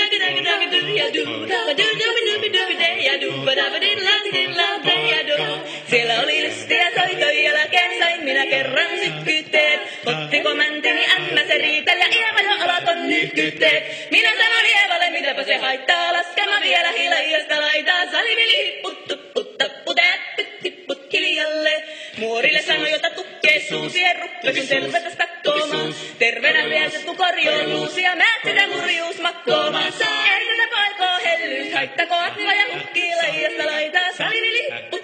Siellä 5.90 6.20
oli 6.20 6.42
lystiä 6.42 6.90
soitoja 6.94 7.54
lakesain, 7.54 8.24
minä 8.24 8.46
kerran 8.46 8.90
sykkytteet. 9.04 9.80
Otti 10.06 10.40
komentini 10.40 11.04
ämmä 11.16 11.40
se 11.46 11.58
riitel 11.58 11.98
ja 11.98 12.06
Ieva 12.06 12.40
jo 12.40 12.64
alaton 12.64 13.08
nyhkytteet. 13.08 14.10
Minä 14.10 14.28
sanoin 14.28 14.66
Ievalle, 14.66 15.10
mitäpä 15.10 15.44
se 15.44 15.56
haittaa, 15.56 16.12
laskema 16.12 16.60
vielä 16.60 16.92
hiljaista 16.92 17.60
laitaa. 17.60 18.10
Salivili 18.10 18.64
hipput, 18.64 19.04
tupput, 19.08 19.58
tapput, 19.58 19.98
äppyt, 19.98 20.60
tipput 20.62 21.12
hiljalle. 21.12 21.84
Muorille 22.18 22.62
sanoi, 22.62 22.90
jota 22.90 23.10
tukkee 23.10 23.60
suun 23.68 23.90
siihen 23.90 24.16
ruppesun 24.22 24.66
selvä 24.66 25.10
sitä 25.10 25.28
koomaan. 25.44 25.94
Terveenä 26.18 26.68
vielä 26.68 26.90
se 26.90 26.98
tukorjouluus 26.98 27.98
ja 27.98 28.16
määt 28.16 28.40
sitä 28.44 28.66
murjuus 28.66 29.20
makkoomaan. 29.20 29.92
Ärsytä 30.34 30.68
poikoo 30.70 31.18
hellyys, 31.24 31.72
haittako 31.72 32.14
atila 32.14 32.52
ja 32.52 32.64
hukkii 32.74 33.14
laijasta 33.16 33.66
laitaa. 33.66 34.12
Salini 34.12 34.52
lipput, 34.52 35.02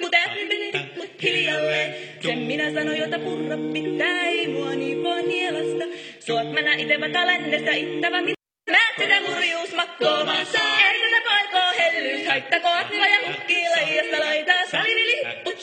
lipput, 0.00 0.96
mut 0.96 1.22
hiljalleen. 1.22 1.94
Sen 2.22 2.38
minä 2.38 2.72
sanoin, 2.72 2.98
jota 2.98 3.18
purra 3.18 3.56
pitää, 3.72 4.22
ei 4.22 4.48
mua 4.48 4.70
niin 4.70 5.04
voi 5.04 5.22
nielasta. 5.22 5.84
Suot 6.20 6.52
mä 6.52 6.62
näin 6.62 6.80
itevä 6.80 7.08
kalentestä, 7.08 7.70
ittävä 7.70 8.37
Mätsitä 8.70 9.20
murjuus 9.28 9.74
makkoomaan 9.74 10.46
saa. 10.46 10.76
Ärsytä 10.88 11.20
paikoo 11.28 11.70
hellyys 11.78 12.26
haittakoon. 12.28 12.84
ja 12.92 13.28
hukkii 13.28 13.68
laijasta 13.76 14.20
laitaa. 14.26 14.66
Salini 14.70 15.06
lipput, 15.06 15.54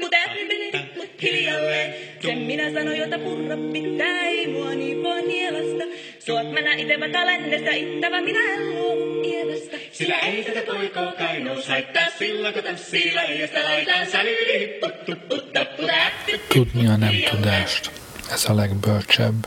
mut 0.00 0.14
äppini, 0.14 0.72
mut 0.96 1.22
hiljalleen. 1.22 1.94
Sen 2.22 2.38
minä 2.38 2.72
sanoin, 2.72 2.98
jota 2.98 3.18
purra 3.18 3.56
pitää, 3.72 4.20
ei 4.26 4.46
mua 4.46 4.70
niipoa 4.70 5.20
nielasta. 5.20 5.84
Suot 6.18 6.52
mä 6.52 6.60
näitevä 6.60 7.08
kalennesta, 7.08 7.70
ittävä 7.70 8.20
minä 8.20 8.40
en 8.54 8.70
luovu 8.70 9.20
mielestä. 9.20 9.76
Sillä 9.92 10.18
ei 10.18 10.44
tätä 10.44 10.60
poikoo 10.72 11.12
kainous 11.18 11.68
haittaa, 11.68 12.06
sillä 12.18 12.52
kun 12.52 12.62
tanssii 12.62 13.14
laijasta 13.14 13.62
laitaa. 13.64 14.04
Salini 14.04 14.58
lipput, 14.58 15.04
tupput, 15.04 15.52
tapput, 15.52 15.90
äppini, 15.90 16.40
mut 16.56 16.68
hiljalleen. 16.72 16.74
Tudnia 16.74 16.96
nem 16.96 17.30
tudást. 17.30 17.90
Ez 18.34 18.46
a 18.46 18.56
legbölcsebb. 18.56 19.44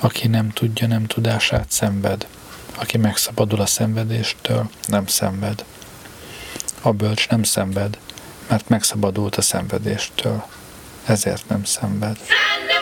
Aki 0.00 0.28
nem 0.28 0.50
tudja 0.50 0.86
nem 0.86 1.06
tudását, 1.06 1.70
szenved. 1.70 2.26
Aki 2.74 2.96
megszabadul 2.96 3.60
a 3.60 3.66
szenvedéstől, 3.66 4.70
nem 4.86 5.06
szenved. 5.06 5.64
A 6.82 6.92
bölcs 6.92 7.28
nem 7.28 7.42
szenved, 7.42 7.98
mert 8.48 8.68
megszabadult 8.68 9.36
a 9.36 9.42
szenvedéstől. 9.42 10.44
Ezért 11.04 11.48
nem 11.48 11.64
szenved. 11.64 12.16
Tam 12.16 12.79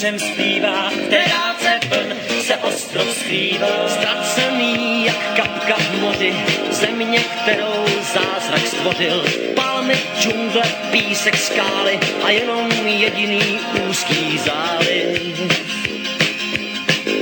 mořem 0.00 0.18
zpívá, 0.18 0.90
té 1.10 1.24
dálce 1.28 1.80
vln 1.88 2.16
se 2.42 2.56
ostrov 2.56 3.16
skrývá. 3.16 3.88
Ztracený 3.88 5.06
jak 5.06 5.36
kapka 5.36 5.74
v 5.74 6.00
moři, 6.00 6.34
země, 6.70 7.18
kterou 7.18 7.84
zázrak 8.00 8.66
stvořil. 8.66 9.24
Palmy, 9.54 9.94
džungle, 10.20 10.62
písek, 10.90 11.36
skály 11.36 12.00
a 12.22 12.30
jenom 12.30 12.70
jediný 12.86 13.60
úzký 13.88 14.38
záliv. 14.38 15.40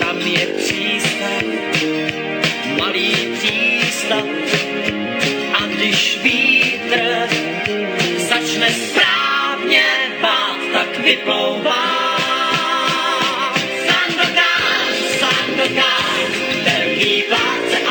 Tam 0.00 0.18
je 0.18 0.46
přístav, 0.46 1.42
malý 2.78 3.14
přístav, 3.38 4.24
a 5.52 5.66
když 5.66 6.18
vítr 6.22 7.28
začne 8.18 8.70
správně 8.70 9.82
vát, 10.20 10.58
tak 10.72 10.98
vyplouvá. 10.98 12.17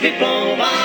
diploma. 0.00 0.79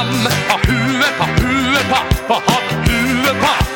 fram. 0.00 0.26
Ha 0.48 0.58
huvud, 0.66 1.04
ha 1.18 1.26
huvud, 1.26 1.92
ha, 2.28 2.42
ha 2.46 2.60
huvud, 2.86 3.42
ha. 3.42 3.69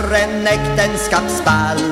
För 0.00 0.14
en 0.14 0.46
äktenskapsspalt 0.46 1.82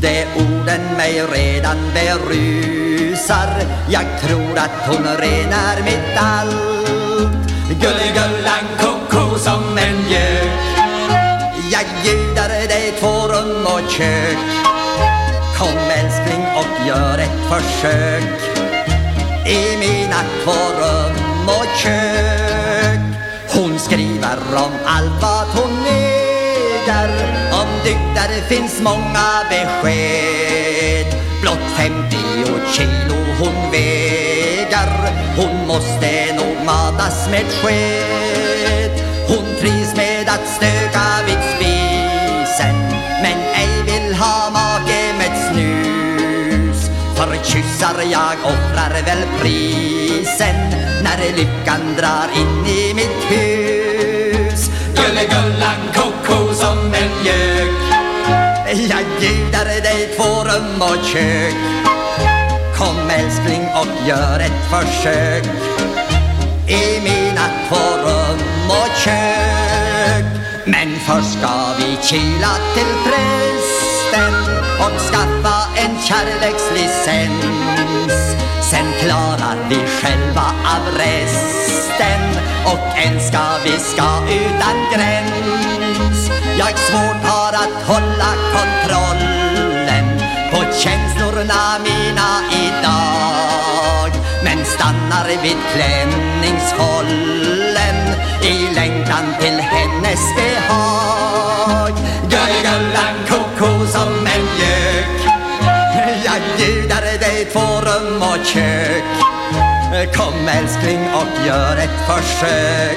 Det 0.00 0.26
orden 0.36 0.96
mig 0.96 1.22
redan 1.32 1.76
berusar. 1.94 3.48
Jag 3.88 4.04
tror 4.20 4.58
att 4.58 4.86
hon 4.86 5.04
renar 5.04 5.82
mitt 5.84 6.18
allt. 6.18 7.48
Gulligullan 7.68 8.66
koko 8.78 9.38
som 9.38 9.78
en 9.78 10.10
gök. 10.10 10.50
Jag 11.70 11.84
bjuder 12.02 12.68
dig 12.68 12.94
två 13.00 13.28
rum 13.28 13.66
och 13.66 13.90
kök. 13.90 14.38
Kom 15.58 15.78
älskling 15.90 16.46
och 16.56 16.86
gör 16.86 17.18
ett 17.18 17.48
försök. 17.50 18.40
I 19.46 19.76
mina 19.78 20.20
två 20.44 20.52
rum 20.52 21.48
och 21.48 21.78
kök. 21.78 23.00
Hon 23.54 23.78
skriver 23.78 24.38
om 24.54 24.72
allt 24.86 25.22
vad 25.22 25.46
hon 25.46 25.86
är 25.86 26.05
äger 26.86 27.10
Om 27.52 27.68
dygder 27.84 28.48
finns 28.48 28.80
många 28.80 29.44
besked. 29.50 31.06
Blott 31.40 31.76
50 31.76 32.16
kilo 32.72 33.16
hon 33.38 33.70
väger 33.70 35.12
Hon 35.36 35.66
måste 35.66 36.34
nog 36.36 36.64
matas 36.66 37.28
med 37.30 37.44
sked. 37.62 39.02
Hon 39.28 39.44
trivs 39.60 39.96
med 39.96 40.28
att 40.28 40.48
stöka 40.48 41.02
vid 41.26 41.38
spisen 41.56 42.76
Men 43.22 43.38
ej 43.54 43.82
vill 43.86 44.14
ha 44.14 44.50
make 44.50 45.14
med 45.18 45.50
snus. 45.50 46.90
För 47.16 47.44
kyssar 47.44 48.02
jag 48.10 48.36
offrar 48.44 49.02
väl 49.04 49.22
prisen 49.40 50.56
När 51.02 51.36
lyckan 51.36 51.96
drar 51.96 52.40
in 52.40 52.66
i 52.66 52.94
mitt 52.94 53.30
hus. 53.30 54.70
Gullegullan 54.94 55.85
gök 57.26 57.96
Jag 58.66 59.04
bjuder 59.20 59.64
dig 59.82 60.08
två 60.16 60.44
rum 60.44 60.82
och 60.82 61.04
kök. 61.04 61.54
Kom 62.78 63.10
älskling 63.10 63.68
och 63.80 64.08
gör 64.08 64.40
ett 64.40 64.70
försök. 64.70 65.44
I 66.68 67.00
mina 67.00 67.46
två 67.68 67.84
rum 68.04 68.40
och 68.68 68.90
kök. 69.04 70.24
Men 70.66 70.88
först 71.06 71.32
ska 71.38 71.74
vi 71.78 71.96
kila 72.02 72.54
till 72.74 72.94
prästen 73.04 74.34
Och 74.80 75.00
skaffa 75.00 75.56
en 75.76 75.98
kärlekslicens. 76.02 78.14
Sen 78.70 78.86
klarar 79.00 79.56
vi 79.68 79.76
själva 79.76 80.46
av 80.74 80.82
resten 80.98 82.22
Och 82.64 82.98
än 82.98 83.20
ska 83.20 83.58
vi 83.64 83.78
ska 83.78 84.22
utan 84.30 84.76
gräns. 84.94 86.15
Jag 86.58 86.78
svårt 86.78 87.24
har 87.24 87.52
att 87.52 87.82
hålla 87.86 88.34
kontrollen 88.54 90.18
På 90.50 90.56
känslorna 90.72 91.78
mina 91.78 92.40
idag. 92.50 94.10
Men 94.44 94.64
stannar 94.64 95.28
vid 95.42 95.56
klänningshållen 95.74 97.96
I 98.42 98.74
längtan 98.74 99.34
till 99.40 99.60
hennes 99.60 100.34
behag. 100.36 101.92
Gulligullan 102.22 103.14
koko 103.28 103.86
som 103.86 104.26
en 104.26 104.46
gök 104.58 105.08
Jag 106.24 106.42
bjuder 106.56 107.18
dig 107.18 107.44
två 107.52 107.60
rum 107.60 108.22
och 108.22 108.46
kök. 108.46 109.04
Kom 110.16 110.48
älskling 110.48 111.08
och 111.14 111.46
gör 111.46 111.76
ett 111.76 112.06
försök. 112.06 112.96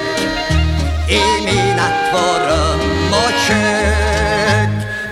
I 1.08 1.20
mina 1.44 1.88
två 2.10 2.38
rum 2.48 2.89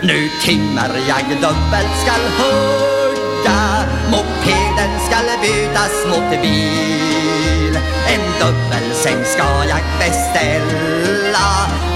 nu 0.09 0.29
timmer 0.43 0.91
jag 1.09 1.29
dubbelt 1.29 1.95
skall 2.03 2.25
hugga 2.39 3.85
Mopeden 4.11 4.93
skall 5.07 5.29
bytas 5.43 6.07
mot 6.07 6.43
bil. 6.43 7.79
En 8.09 8.25
dubbelsäng 8.41 9.25
ska 9.25 9.65
jag 9.69 9.83
beställa. 9.99 11.49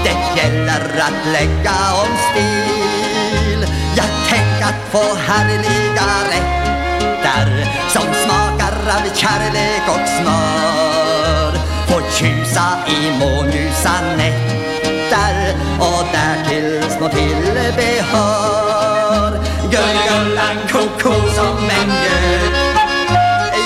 Det 0.03 0.41
gäller 0.41 1.01
att 1.07 1.31
lägga 1.31 1.77
om 2.01 2.17
stil. 2.31 3.65
Jag 3.95 4.09
tänk 4.29 4.61
att 4.61 4.91
få 4.91 5.15
härliga 5.15 6.09
rätter 6.31 7.65
Som 7.89 8.13
smakar 8.13 8.73
av 8.95 9.15
kärlek 9.15 9.87
och 9.87 10.07
smör. 10.07 11.53
Få 11.87 12.01
tjusa 12.11 12.77
i 12.87 13.19
månljusa 13.19 14.01
nätter 14.17 15.55
Och 15.79 16.05
därtill 16.13 16.83
små 16.97 17.09
till 17.09 17.52
tillbehör 17.63 19.31
Gulligullan 19.71 20.57
koko 20.71 21.13
som 21.35 21.57
en 21.57 21.89
gök 21.89 22.53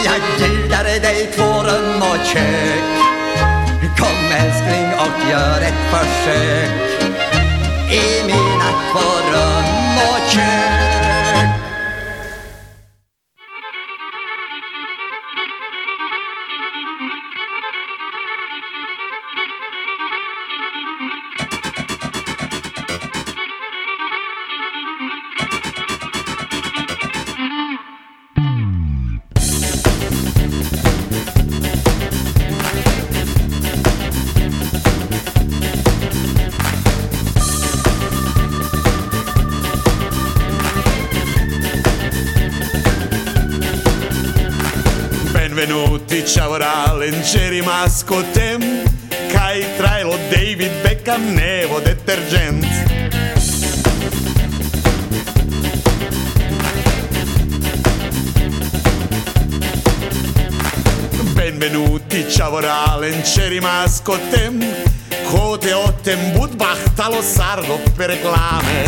Jag 0.05 0.21
bjuder 0.37 0.99
dig 1.01 1.31
två 1.35 1.43
rum 1.43 2.01
och 2.01 2.25
kök. 2.25 2.83
Kom 3.97 4.31
älskling 4.31 4.87
och 4.99 5.31
gör 5.31 5.61
ett 5.61 5.91
försök. 5.91 7.01
I 7.91 8.23
mina 8.25 8.69
två 8.91 9.09
rum 9.31 9.97
och 10.09 10.31
kök. 10.31 11.06
diskotem 48.07 48.61
Kaj 49.31 49.63
trajlo 49.77 50.15
David 50.31 50.71
Beckham 50.83 51.21
Nevo 51.35 51.79
deterđent 51.79 52.65
Benvenuti, 61.35 62.25
ciavoralen, 62.29 63.21
c'è 63.21 63.47
rimasco 63.47 64.11
Kote 64.11 64.51
Cote 65.31 65.73
otem, 65.73 66.31
budbach, 66.33 66.93
talo 66.95 67.21
sardo 67.21 67.79
per 67.95 68.09
reclame 68.09 68.86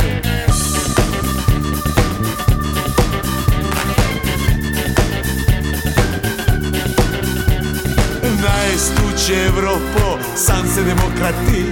krati 11.20 11.64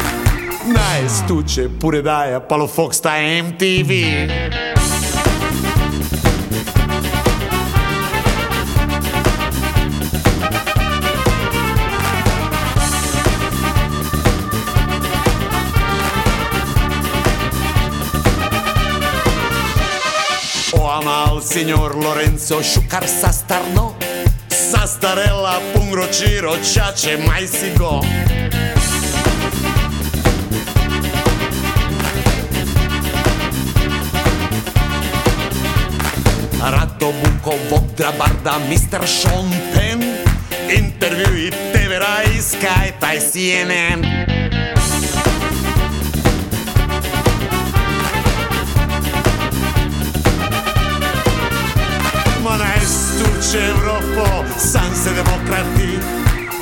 Naj 0.65 1.09
stuče 1.09 1.69
pure 1.81 2.01
daje 2.01 2.47
Palo 2.49 2.67
Fox 2.67 3.01
ta 3.01 3.11
MTV 3.43 3.91
oh, 20.73 20.97
ama 20.97 21.25
al 21.31 21.41
signor 21.41 21.95
Lorenzo 21.95 22.63
Sciucar 22.63 23.03
Sastarno 23.21 23.93
Sastarella 24.49 25.59
Pungrociro 25.73 26.55
Ciace 26.73 27.17
Maisico 27.27 28.01
si 36.67 36.73
go 36.73 36.75
Ratto 36.75 37.11
buco 37.11 37.57
vodra 37.69 38.11
barda 38.11 38.57
Mr. 38.67 39.05
Sean 39.07 39.49
Penn 39.73 40.01
Inte 40.69 41.07
pay-per-view, 41.07 41.49
TV 41.71 41.97
Rai, 41.97 42.41
Sky, 42.41 42.93
tai 42.99 43.19
CNN. 43.19 44.01
Ma 52.43 52.57
najstuče 52.57 53.59
Evropo, 53.69 54.45
sam 54.57 54.91
se 55.03 55.13
demokrati 55.13 55.99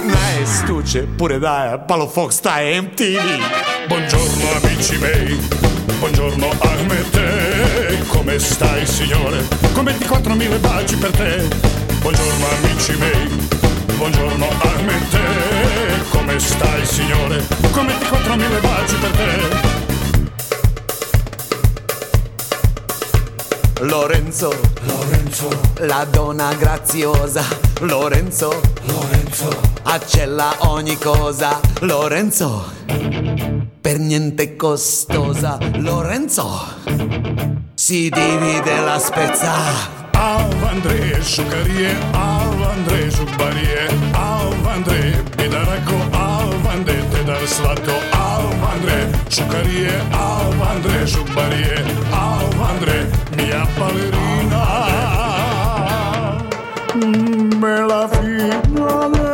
Najstuče 0.05 1.07
pure 1.17 1.39
daje, 1.39 1.77
Palo 1.87 2.11
Fox 2.15 2.39
taj 2.41 2.81
MTV 2.81 3.25
Buongiorno 3.89 4.47
amici 4.63 4.97
miei, 4.97 5.37
buongiorno 5.99 6.49
Ahmete, 6.59 8.03
come 8.07 8.39
stai 8.39 8.85
signore? 8.85 9.45
Come 9.73 9.95
24.000 9.97 10.59
baci 10.59 10.95
per 10.95 11.11
te. 11.11 11.47
Buongiorno 12.01 12.45
amici 12.61 12.93
miei, 12.97 13.47
buongiorno 13.95 14.47
Ahmete, 14.61 15.19
come 16.09 16.39
stai 16.39 16.85
signore? 16.85 17.45
Come 17.71 17.93
24.000 17.93 18.61
baci 18.61 18.95
per 18.95 19.11
te. 19.11 19.73
Lorenzo, 23.85 24.53
Lorenzo, 24.83 25.49
la 25.79 26.05
donna 26.09 26.53
graziosa, 26.53 27.43
Lorenzo, 27.81 28.61
Lorenzo, 28.83 29.49
accella 29.83 30.55
ogni 30.59 30.97
cosa, 30.97 31.59
Lorenzo, 31.81 32.71
per 33.85 33.99
niente 33.99 34.55
costosa, 34.55 35.59
Lorenzo, 35.75 36.59
si 37.75 38.09
divide 38.09 38.79
la 38.79 38.97
spezza. 38.97 39.53
Avandre, 40.09 41.21
sucarie, 41.21 41.95
avandre, 42.11 43.11
subbarie, 43.11 43.85
avandre, 44.11 45.23
bidaraco, 45.35 45.97
avandre, 46.09 46.95
te 47.11 47.23
dar 47.25 47.45
slato, 47.45 47.93
avandre, 48.09 49.11
sucarie, 49.27 49.93
avandre, 50.09 51.05
subbarie, 51.05 51.83
avandre, 52.09 53.07
mia 53.35 53.67
ballerina. 53.77 54.63
Me 57.59 57.85
la 57.85 58.07
figlia 58.07 59.24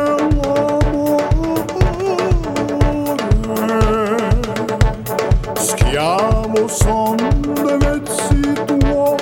schiavo 5.92 6.68
son 6.68 7.16
de 7.16 7.76
mezzi 7.76 8.42
tuoi. 8.66 9.12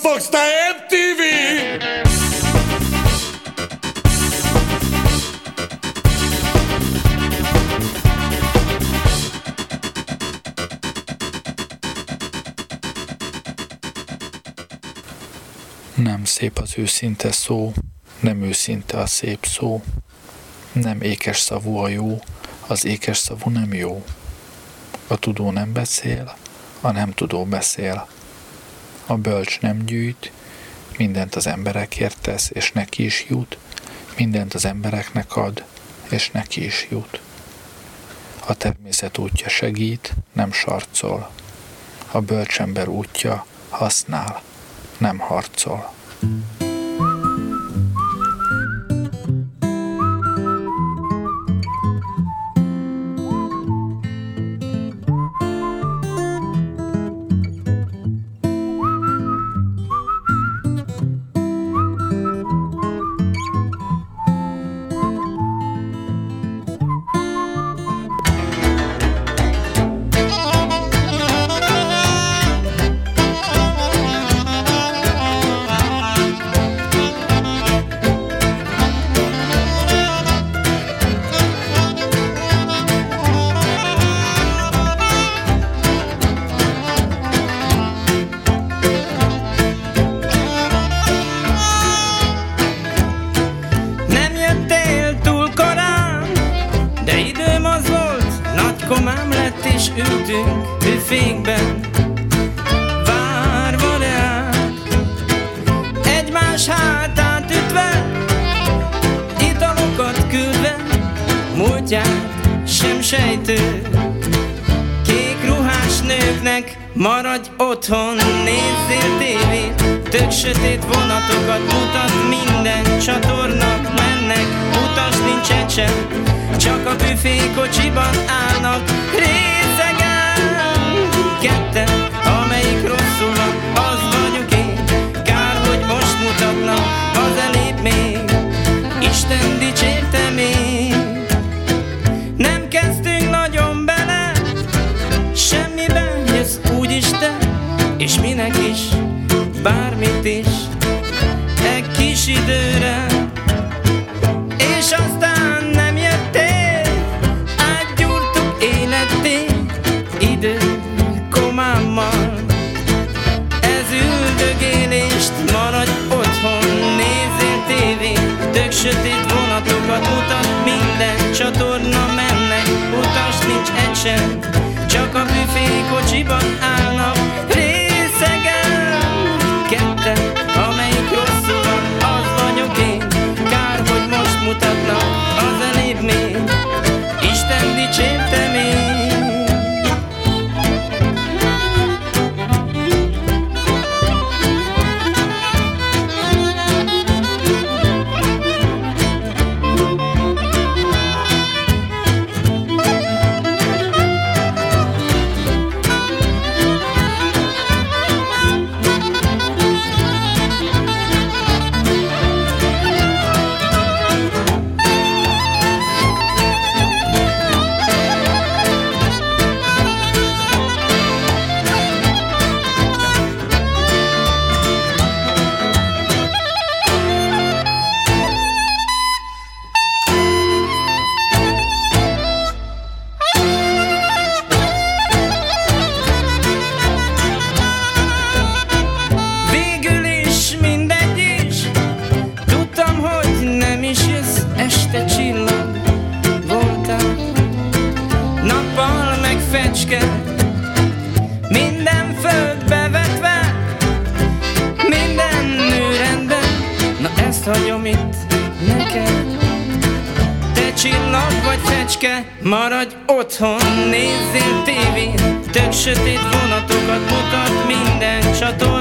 Fox 0.00 0.28
na 0.28 0.38
MTV 0.76 1.20
Nem 15.94 16.24
szép 16.24 16.58
az 16.58 16.72
őszinte 16.76 17.32
szó, 17.32 17.72
nem 18.20 18.42
őszinte 18.42 18.98
a 18.98 19.06
szép 19.06 19.46
szó. 19.46 19.82
Nem 20.72 21.02
ékes 21.02 21.38
szavú 21.38 21.76
a 21.76 21.88
jó, 21.88 22.18
az 22.66 22.84
ékes 22.84 23.18
szavú 23.18 23.50
nem 23.50 23.74
jó. 23.74 24.04
A 25.06 25.16
tudó 25.16 25.50
nem 25.50 25.72
beszél, 25.72 26.36
a 26.80 26.90
nem 26.90 27.12
tudó 27.12 27.44
beszél. 27.44 28.08
A 29.06 29.14
bölcs 29.14 29.60
nem 29.60 29.84
gyűjt, 29.84 30.32
mindent 30.98 31.34
az 31.34 31.46
emberekért 31.46 32.20
tesz, 32.20 32.50
és 32.52 32.72
neki 32.72 33.04
is 33.04 33.26
jut, 33.28 33.58
mindent 34.16 34.54
az 34.54 34.64
embereknek 34.64 35.36
ad, 35.36 35.64
és 36.08 36.30
neki 36.30 36.64
is 36.64 36.86
jut. 36.90 37.20
A 38.46 38.54
természet 38.54 39.18
útja 39.18 39.48
segít, 39.48 40.12
nem 40.32 40.52
sarcol. 40.52 41.30
A 42.10 42.20
bölcsember 42.20 42.88
útja 42.88 43.46
használ, 43.68 44.42
nem 44.98 45.18
harcol. 45.18 45.92
Nem 46.20 46.55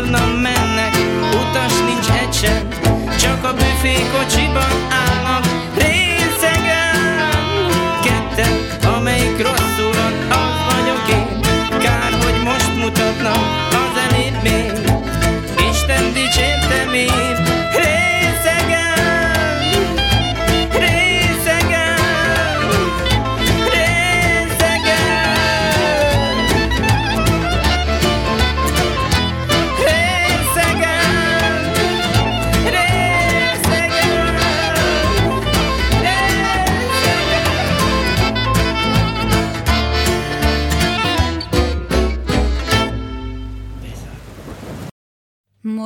úrnak 0.06 0.41
mennek, 0.41 0.95
utas 1.34 1.74
nincs 1.86 2.10
egy 2.22 2.34
sem, 2.34 2.68
csak 3.20 3.43
a 3.43 3.53
büfé 3.53 3.93
kocsiban 4.12 4.72
áll. 4.89 5.24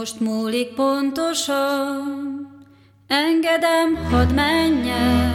most 0.09 0.19
múlik 0.19 0.73
pontosan, 0.73 2.05
engedem, 3.07 3.95
hadd 4.11 4.33
menjen. 4.33 5.33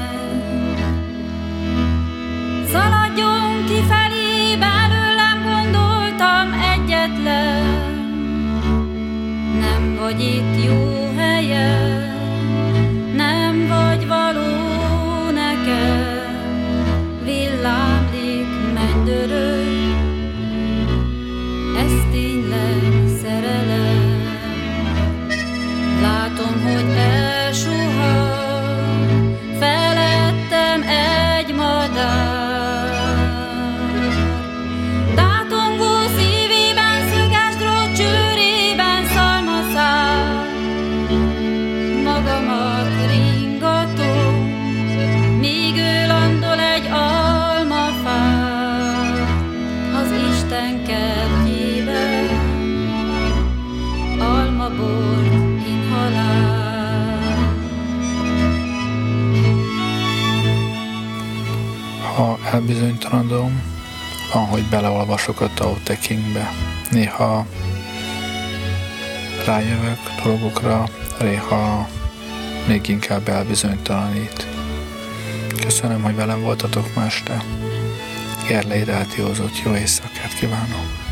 Szaladjon 2.72 3.64
kifelé, 3.66 4.56
belőlem 4.56 5.42
gondoltam 5.42 6.52
egyetlen, 6.52 7.64
nem 9.60 9.96
vagy 10.00 10.20
itt 10.20 10.64
jó 10.64 11.12
helyen. 11.16 11.93
Ha 62.14 62.38
elbizonytalanodom, 62.52 63.62
van, 64.32 64.44
hogy 64.46 64.62
beleolvasok 64.62 65.40
a 65.40 65.50
Tao 65.54 65.76
Te 65.82 65.96
Ching-be. 65.96 66.52
Néha 66.90 67.46
rájövök 69.46 69.98
dolgokra, 70.24 70.88
néha 71.20 71.88
még 72.66 72.88
inkább 72.88 73.28
elbizonytalanít. 73.28 74.46
Köszönöm, 75.60 76.02
hogy 76.02 76.14
velem 76.14 76.40
voltatok 76.40 76.94
ma 76.94 77.04
este. 77.04 77.44
Gerlei 78.48 78.84
rádiózott, 78.84 79.62
jó 79.64 79.74
éjszakát 79.74 80.34
kívánok! 80.38 81.03